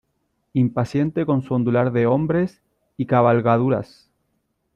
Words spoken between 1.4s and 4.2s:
su ondular de hombres y cabalgaduras.